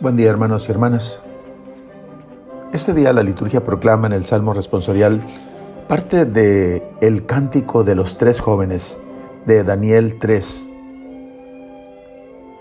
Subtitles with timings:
[0.00, 1.22] Buen día hermanos y hermanas.
[2.74, 5.22] Este día la liturgia proclama en el Salmo responsorial
[5.88, 8.98] parte de el cántico de los tres jóvenes
[9.46, 10.68] de Daniel 3.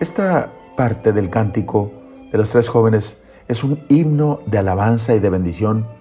[0.00, 1.90] Esta parte del cántico
[2.32, 5.95] de los tres jóvenes es un himno de alabanza y de bendición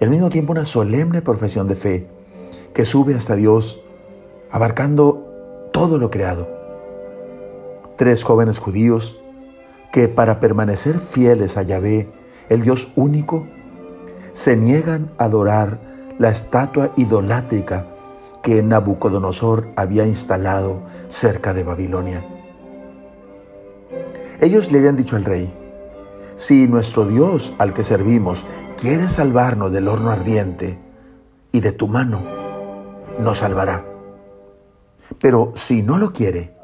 [0.00, 2.06] y al mismo tiempo una solemne profesión de fe
[2.74, 3.80] que sube hasta Dios
[4.50, 6.48] abarcando todo lo creado.
[7.96, 9.20] Tres jóvenes judíos
[9.92, 12.12] que para permanecer fieles a Yahvé,
[12.48, 13.46] el Dios único,
[14.32, 15.80] se niegan a adorar
[16.18, 17.86] la estatua idolátrica
[18.42, 22.24] que Nabucodonosor había instalado cerca de Babilonia.
[24.40, 25.52] Ellos le habían dicho al rey,
[26.36, 28.44] si nuestro Dios al que servimos
[28.76, 30.78] quiere salvarnos del horno ardiente
[31.52, 32.22] y de tu mano,
[33.18, 33.84] nos salvará.
[35.20, 36.54] Pero si no lo quiere,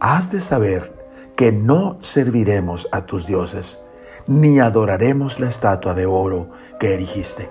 [0.00, 0.94] has de saber
[1.36, 3.80] que no serviremos a tus dioses,
[4.26, 7.50] ni adoraremos la estatua de oro que erigiste.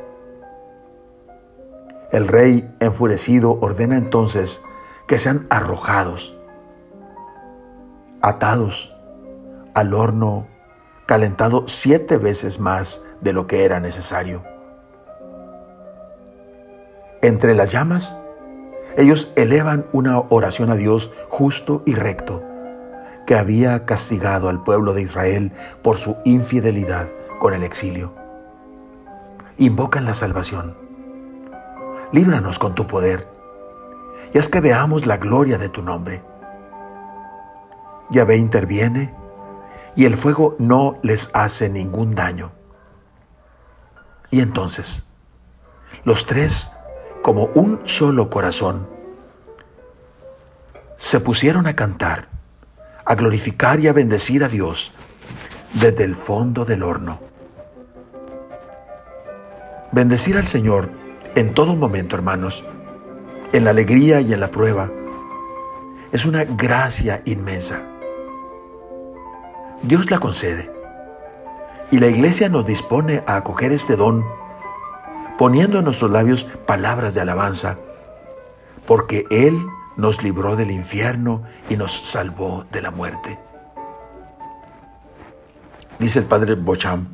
[2.12, 4.62] El rey, enfurecido, ordena entonces
[5.08, 6.38] que sean arrojados,
[8.22, 8.96] atados
[9.74, 10.48] al horno
[11.08, 14.44] calentado siete veces más de lo que era necesario.
[17.22, 18.20] Entre las llamas,
[18.98, 22.44] ellos elevan una oración a Dios justo y recto
[23.26, 27.08] que había castigado al pueblo de Israel por su infidelidad
[27.40, 28.14] con el exilio.
[29.58, 30.78] Invocan la salvación.
[32.12, 33.28] Líbranos con tu poder
[34.34, 36.22] y haz que veamos la gloria de tu nombre.
[38.10, 39.14] Yahvé interviene
[39.98, 42.54] y el fuego no les hace ningún daño.
[44.32, 45.06] Y entonces,
[46.06, 46.72] los tres,
[47.22, 48.88] como un solo corazón,
[50.96, 52.38] se pusieron a cantar
[53.08, 54.92] a glorificar y a bendecir a Dios
[55.74, 57.22] desde el fondo del horno.
[59.94, 60.90] Bendecir al Señor
[61.36, 62.66] en todo momento, hermanos,
[63.54, 64.92] en la alegría y en la prueba,
[66.12, 67.82] es una gracia inmensa.
[69.84, 70.72] Dios la concede
[71.92, 74.26] y la iglesia nos dispone a acoger este don
[75.38, 77.78] poniendo en nuestros labios palabras de alabanza,
[78.86, 83.40] porque Él nos libró del infierno y nos salvó de la muerte.
[86.00, 87.08] Dice el padre Bocham,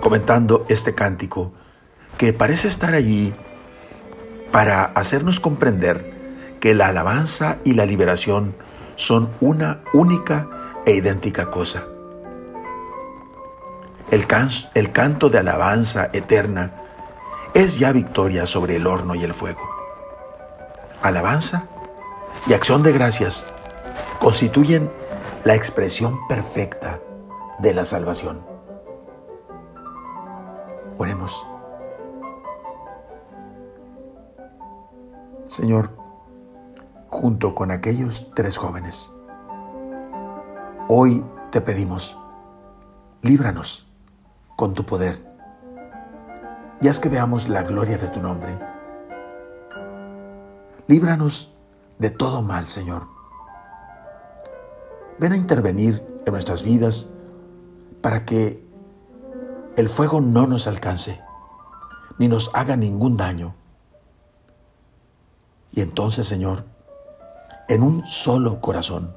[0.00, 1.52] comentando este cántico,
[2.18, 3.34] que parece estar allí
[4.52, 6.12] para hacernos comprender
[6.60, 8.54] que la alabanza y la liberación
[8.96, 10.48] son una única
[10.86, 11.84] e idéntica cosa.
[14.10, 14.26] El,
[14.74, 16.82] el canto de alabanza eterna
[17.54, 19.62] es ya victoria sobre el horno y el fuego.
[21.02, 21.68] Alabanza
[22.46, 23.46] y acción de gracias
[24.20, 24.90] constituyen
[25.44, 27.00] la expresión perfecta
[27.58, 28.44] de la salvación.
[30.98, 31.46] Oremos.
[35.46, 35.90] Señor,
[37.08, 39.12] junto con aquellos tres jóvenes,
[40.88, 42.18] hoy te pedimos,
[43.22, 43.86] líbranos
[44.56, 45.24] con tu poder
[46.80, 48.58] y haz que veamos la gloria de tu nombre.
[50.86, 51.54] Líbranos
[51.98, 53.06] de todo mal, Señor.
[55.18, 57.08] Ven a intervenir en nuestras vidas
[58.02, 58.62] para que
[59.76, 61.22] el fuego no nos alcance,
[62.18, 63.54] ni nos haga ningún daño.
[65.72, 66.64] Y entonces, Señor,
[67.68, 69.16] en un solo corazón,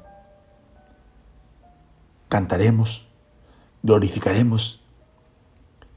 [2.28, 3.06] cantaremos,
[3.82, 4.82] glorificaremos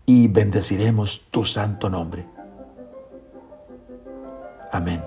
[0.05, 2.25] y bendeciremos tu santo nombre.
[4.71, 5.03] Amén.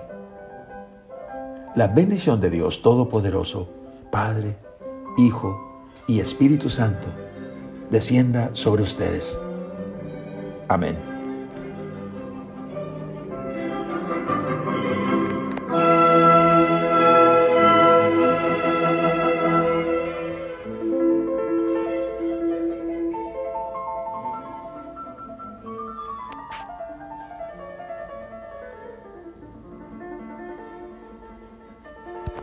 [1.75, 3.69] La bendición de Dios Todopoderoso,
[4.11, 4.57] Padre,
[5.17, 7.07] Hijo y Espíritu Santo,
[7.89, 9.41] descienda sobre ustedes.
[10.67, 11.14] Amén.